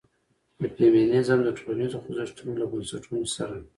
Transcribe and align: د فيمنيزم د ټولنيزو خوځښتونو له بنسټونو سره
د 0.59 0.61
فيمنيزم 0.75 1.39
د 1.43 1.49
ټولنيزو 1.57 1.97
خوځښتونو 2.03 2.53
له 2.61 2.65
بنسټونو 2.71 3.23
سره 3.35 3.55